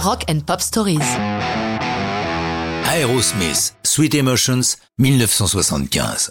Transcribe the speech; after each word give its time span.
Rock 0.00 0.26
and 0.30 0.40
Pop 0.46 0.60
Stories. 0.60 1.00
Aerosmith, 2.86 3.74
Sweet 3.82 4.14
Emotions, 4.14 4.76
1975. 4.98 6.30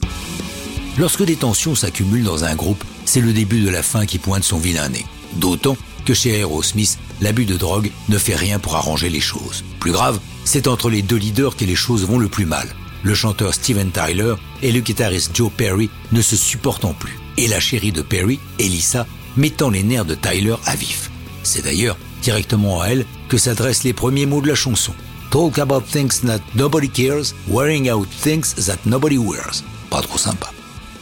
Lorsque 0.97 1.23
des 1.23 1.35
tensions 1.35 1.75
s'accumulent 1.75 2.23
dans 2.23 2.45
un 2.45 2.55
groupe, 2.55 2.81
c'est 3.03 3.19
le 3.19 3.33
début 3.33 3.59
de 3.59 3.69
la 3.69 3.83
fin 3.83 4.05
qui 4.05 4.19
pointe 4.19 4.45
son 4.45 4.57
vilain 4.57 4.87
nez. 4.87 5.05
D'autant 5.33 5.75
que 6.05 6.13
chez 6.13 6.39
Aerosmith, 6.39 6.97
l'abus 7.19 7.43
de 7.43 7.57
drogue 7.57 7.91
ne 8.07 8.17
fait 8.17 8.35
rien 8.35 8.57
pour 8.57 8.77
arranger 8.77 9.09
les 9.09 9.19
choses. 9.19 9.65
Plus 9.81 9.91
grave, 9.91 10.17
c'est 10.45 10.67
entre 10.67 10.89
les 10.89 11.01
deux 11.01 11.17
leaders 11.17 11.57
que 11.57 11.65
les 11.65 11.75
choses 11.75 12.05
vont 12.05 12.19
le 12.19 12.29
plus 12.29 12.45
mal. 12.45 12.69
Le 13.03 13.15
chanteur 13.15 13.53
Steven 13.53 13.91
Tyler 13.91 14.35
et 14.63 14.71
le 14.71 14.79
guitariste 14.79 15.35
Joe 15.35 15.51
Perry 15.55 15.89
ne 16.13 16.21
se 16.21 16.37
supportant 16.37 16.93
plus. 16.93 17.19
Et 17.35 17.47
la 17.47 17.59
chérie 17.59 17.91
de 17.91 18.01
Perry, 18.01 18.39
Elissa, 18.59 19.05
mettant 19.35 19.69
les 19.69 19.83
nerfs 19.83 20.05
de 20.05 20.15
Tyler 20.15 20.55
à 20.65 20.75
vif. 20.77 21.11
C'est 21.43 21.65
d'ailleurs 21.65 21.97
directement 22.27 22.81
à 22.81 22.87
elle 22.87 23.05
que 23.29 23.37
s'adressent 23.37 23.85
les 23.85 23.93
premiers 23.93 24.25
mots 24.25 24.41
de 24.41 24.49
la 24.49 24.55
chanson. 24.55 24.93
Talk 25.31 25.59
about 25.59 25.83
things 25.89 26.19
that 26.25 26.41
nobody 26.55 26.89
cares, 26.89 27.33
wearing 27.47 27.89
out 27.89 28.09
things 28.09 28.53
that 28.65 28.79
nobody 28.85 29.17
wears. 29.17 29.63
Pas 29.89 30.01
trop 30.01 30.17
sympa. 30.17 30.51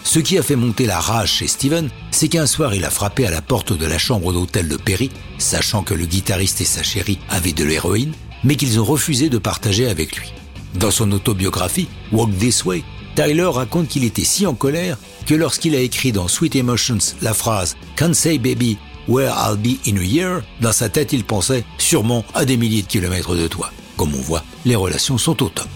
Ce 0.04 0.20
qui 0.20 0.38
a 0.38 0.44
fait 0.44 0.56
monter 0.56 0.86
la 0.86 1.00
rage 1.00 1.32
chez 1.32 1.48
Steven, 1.48 1.90
c'est 2.12 2.28
qu'un 2.28 2.46
soir 2.46 2.76
il 2.76 2.86
a 2.86 2.92
frappé 2.92 3.26
à 3.26 3.32
la 3.32 3.42
porte 3.42 3.74
de 3.74 3.88
la 3.88 3.98
chambre 3.98 4.34
d'hôtel 4.34 4.68
de 4.68 4.78
Perry, 4.78 5.10
sachant 5.40 5.82
que 5.82 5.96
le 5.96 6.06
guitariste 6.06 6.62
et 6.62 6.66
sa 6.66 6.84
chérie 6.84 7.18
avaient 7.28 7.54
de 7.54 7.64
l'héroïne, 7.64 8.14
mais 8.44 8.56
qu'ils 8.56 8.80
ont 8.80 8.86
refusé 8.86 9.30
de 9.30 9.40
partager 9.40 9.88
avec 9.88 10.18
lui. 10.18 10.32
Dans 10.76 10.92
son 10.92 11.12
autobiographie, 11.12 11.88
Walk 12.12 12.38
This 12.38 12.66
Way, 12.66 12.84
Tyler 13.16 13.50
raconte 13.52 13.88
qu'il 13.88 14.04
était 14.04 14.26
si 14.26 14.46
en 14.46 14.54
colère 14.54 15.00
que 15.26 15.34
lorsqu'il 15.34 15.74
a 15.74 15.80
écrit 15.80 16.12
dans 16.12 16.28
Sweet 16.28 16.56
Emotions 16.56 17.16
la 17.24 17.34
phrase 17.34 17.76
Can't 17.96 18.14
say 18.14 18.38
baby 18.38 18.78
where 19.08 19.32
I'll 19.32 19.58
be 19.58 19.80
in 19.88 19.98
a 19.98 20.04
year, 20.04 20.42
dans 20.62 20.72
sa 20.72 20.90
tête 20.90 21.14
il 21.14 21.24
pensait 21.24 21.64
sûrement 21.78 22.26
à 22.34 22.46
des 22.46 22.58
milliers 22.58 22.82
de 22.82 22.88
kilomètres 22.88 23.36
de 23.36 23.48
toi. 23.48 23.72
Comme 23.98 24.14
on 24.14 24.22
voit, 24.22 24.44
les 24.66 24.76
relations 24.76 25.18
sont 25.18 25.42
au 25.44 25.50
top. 25.50 25.70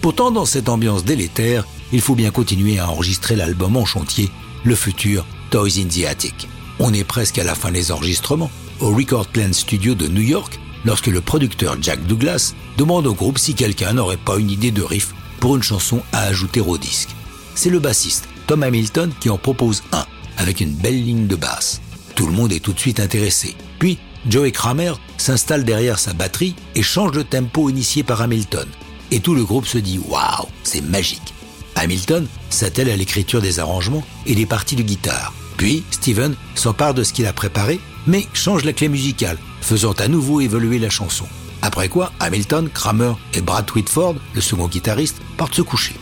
Pourtant, 0.00 0.30
dans 0.30 0.44
cette 0.44 0.68
ambiance 0.68 1.04
délétère, 1.04 1.66
il 1.92 2.00
faut 2.00 2.14
bien 2.14 2.30
continuer 2.30 2.78
à 2.78 2.88
enregistrer 2.88 3.36
l'album 3.36 3.76
en 3.76 3.84
chantier, 3.84 4.30
le 4.64 4.74
futur 4.74 5.26
Toys 5.50 5.78
in 5.78 5.88
the 5.88 6.04
Attic. 6.06 6.48
On 6.78 6.92
est 6.92 7.04
presque 7.04 7.38
à 7.38 7.44
la 7.44 7.54
fin 7.54 7.70
des 7.72 7.90
enregistrements, 7.90 8.50
au 8.80 8.90
Record 8.94 9.26
Plant 9.26 9.52
Studio 9.52 9.94
de 9.94 10.06
New 10.06 10.22
York, 10.22 10.60
lorsque 10.84 11.06
le 11.06 11.20
producteur 11.20 11.76
Jack 11.80 12.06
Douglas 12.06 12.54
demande 12.76 13.06
au 13.06 13.14
groupe 13.14 13.38
si 13.38 13.54
quelqu'un 13.54 13.94
n'aurait 13.94 14.16
pas 14.16 14.38
une 14.38 14.50
idée 14.50 14.70
de 14.70 14.82
riff 14.82 15.14
pour 15.40 15.56
une 15.56 15.62
chanson 15.62 16.02
à 16.12 16.22
ajouter 16.22 16.60
au 16.60 16.78
disque. 16.78 17.10
C'est 17.54 17.70
le 17.70 17.78
bassiste 17.78 18.28
Tom 18.46 18.62
Hamilton 18.62 19.10
qui 19.18 19.30
en 19.30 19.38
propose 19.38 19.82
un, 19.92 20.04
avec 20.36 20.60
une 20.60 20.72
belle 20.72 21.02
ligne 21.02 21.26
de 21.26 21.36
basse. 21.36 21.80
Tout 22.16 22.26
le 22.26 22.32
monde 22.32 22.52
est 22.52 22.60
tout 22.60 22.72
de 22.72 22.78
suite 22.78 22.98
intéressé. 22.98 23.54
Puis, 23.78 23.98
Joey 24.26 24.50
Kramer 24.50 24.94
s'installe 25.18 25.64
derrière 25.64 25.98
sa 25.98 26.14
batterie 26.14 26.56
et 26.74 26.82
change 26.82 27.12
le 27.12 27.24
tempo 27.24 27.68
initié 27.68 28.02
par 28.02 28.22
Hamilton. 28.22 28.66
Et 29.10 29.20
tout 29.20 29.34
le 29.34 29.44
groupe 29.44 29.66
se 29.66 29.76
dit 29.76 30.00
Waouh, 30.08 30.48
c'est 30.64 30.80
magique. 30.80 31.34
Hamilton 31.74 32.26
s'attelle 32.48 32.88
à 32.88 32.96
l'écriture 32.96 33.42
des 33.42 33.60
arrangements 33.60 34.02
et 34.24 34.34
des 34.34 34.46
parties 34.46 34.76
de 34.76 34.82
guitare. 34.82 35.34
Puis, 35.58 35.84
Steven 35.90 36.34
s'empare 36.54 36.94
de 36.94 37.04
ce 37.04 37.12
qu'il 37.12 37.26
a 37.26 37.34
préparé, 37.34 37.80
mais 38.06 38.26
change 38.32 38.64
la 38.64 38.72
clé 38.72 38.88
musicale, 38.88 39.38
faisant 39.60 39.92
à 39.92 40.08
nouveau 40.08 40.40
évoluer 40.40 40.78
la 40.78 40.90
chanson. 40.90 41.26
Après 41.60 41.90
quoi, 41.90 42.12
Hamilton, 42.18 42.70
Kramer 42.70 43.12
et 43.34 43.42
Brad 43.42 43.70
Whitford, 43.70 44.16
le 44.34 44.40
second 44.40 44.68
guitariste, 44.68 45.20
partent 45.36 45.54
se 45.54 45.62
coucher. 45.62 45.94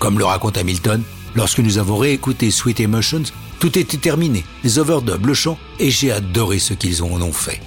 Comme 0.00 0.18
le 0.18 0.24
raconte 0.24 0.58
Hamilton, 0.58 1.02
lorsque 1.34 1.60
nous 1.60 1.78
avons 1.78 1.96
réécouté 1.96 2.50
Sweet 2.50 2.80
Emotions, 2.80 3.24
tout 3.58 3.78
était 3.78 3.96
terminé, 3.96 4.44
les 4.64 4.78
overdubs, 4.78 5.26
le 5.26 5.34
chant, 5.34 5.58
et 5.78 5.90
j'ai 5.90 6.12
adoré 6.12 6.58
ce 6.58 6.74
qu'ils 6.74 7.02
en 7.02 7.20
ont 7.20 7.32
fait. 7.32 7.60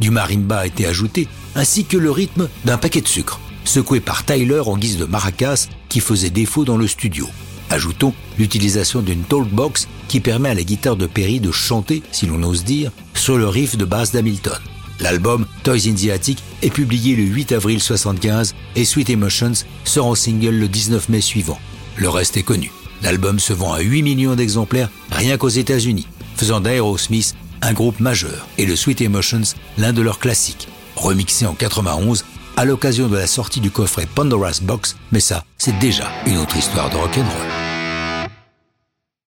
Du 0.00 0.10
marimba 0.10 0.58
a 0.58 0.66
été 0.66 0.86
ajouté, 0.86 1.28
ainsi 1.54 1.84
que 1.84 1.96
le 1.96 2.10
rythme 2.10 2.48
d'un 2.64 2.78
paquet 2.78 3.00
de 3.00 3.08
sucre 3.08 3.40
secoué 3.68 4.00
par 4.00 4.24
Tyler 4.24 4.62
en 4.64 4.76
guise 4.76 4.96
de 4.96 5.04
maracas 5.04 5.68
qui 5.88 6.00
faisait 6.00 6.30
défaut 6.30 6.64
dans 6.64 6.76
le 6.76 6.86
studio. 6.86 7.28
Ajoutons 7.70 8.14
l'utilisation 8.38 9.02
d'une 9.02 9.22
talkbox 9.22 9.88
qui 10.08 10.20
permet 10.20 10.48
à 10.48 10.54
la 10.54 10.62
guitare 10.62 10.96
de 10.96 11.06
Perry 11.06 11.38
de 11.38 11.52
chanter, 11.52 12.02
si 12.10 12.26
l'on 12.26 12.42
ose 12.42 12.64
dire, 12.64 12.90
sur 13.14 13.36
le 13.36 13.46
riff 13.46 13.76
de 13.76 13.84
basse 13.84 14.10
d'Hamilton. 14.12 14.58
L'album 15.00 15.46
Toys 15.62 15.86
in 15.86 15.94
the 15.94 16.10
Attic 16.10 16.42
est 16.62 16.70
publié 16.70 17.14
le 17.14 17.22
8 17.22 17.52
avril 17.52 17.80
75 17.80 18.54
et 18.74 18.84
Sweet 18.84 19.10
Emotions 19.10 19.52
sort 19.84 20.06
en 20.06 20.14
single 20.14 20.56
le 20.56 20.68
19 20.68 21.08
mai 21.10 21.20
suivant. 21.20 21.60
Le 21.96 22.08
reste 22.08 22.36
est 22.36 22.42
connu. 22.42 22.72
L'album 23.02 23.38
se 23.38 23.52
vend 23.52 23.72
à 23.72 23.80
8 23.80 24.02
millions 24.02 24.34
d'exemplaires 24.34 24.90
rien 25.10 25.36
qu'aux 25.36 25.48
États-Unis, 25.48 26.06
faisant 26.36 26.60
d'Aerosmith 26.60 27.34
un 27.62 27.72
groupe 27.72 28.00
majeur 28.00 28.46
et 28.58 28.66
le 28.66 28.76
Sweet 28.76 29.00
Emotions 29.00 29.42
l'un 29.78 29.92
de 29.92 30.02
leurs 30.02 30.18
classiques. 30.18 30.68
Remixé 30.96 31.46
en 31.46 31.54
91 31.54 32.24
à 32.56 32.64
l'occasion 32.64 33.08
de 33.08 33.16
la 33.16 33.28
sortie 33.28 33.60
du 33.60 33.70
coffret 33.70 34.06
Pandora's 34.12 34.62
Box, 34.62 34.96
mais 35.12 35.20
ça, 35.20 35.44
c'est 35.58 35.78
déjà 35.78 36.10
une 36.26 36.38
autre 36.38 36.56
histoire 36.56 36.90
de 36.90 36.96
rock'n'roll. 36.96 37.67